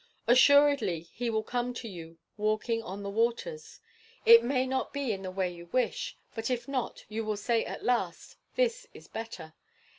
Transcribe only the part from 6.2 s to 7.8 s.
but if not, you will say